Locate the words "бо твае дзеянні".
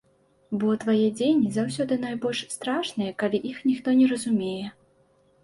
0.61-1.51